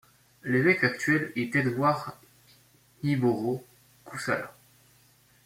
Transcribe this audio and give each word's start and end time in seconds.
L'évêque 0.41 0.83
actuel 0.83 1.31
est 1.35 1.55
Edward 1.55 2.15
Hiiboro 3.03 3.63
Kussala. 4.05 4.51